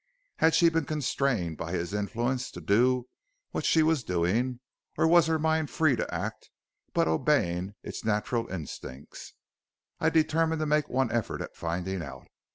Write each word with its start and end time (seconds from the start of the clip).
Had 0.37 0.55
she 0.55 0.69
been 0.69 0.85
constrained 0.85 1.57
by 1.57 1.73
his 1.73 1.93
influence 1.93 2.49
to 2.49 2.59
do 2.59 3.07
what 3.51 3.65
she 3.65 3.83
was 3.83 4.03
doing, 4.03 4.59
or 4.97 5.07
was 5.07 5.27
her 5.27 5.37
mind 5.37 5.69
free 5.69 5.95
to 5.95 6.11
act 6.11 6.49
and 6.87 6.93
but 6.95 7.07
obeying 7.07 7.75
its 7.83 8.03
natural 8.03 8.47
instincts? 8.47 9.35
I 9.99 10.09
determined 10.09 10.61
to 10.61 10.65
make 10.65 10.89
one 10.89 11.11
effort 11.11 11.39
at 11.39 11.55
finding 11.55 12.01
out. 12.01 12.25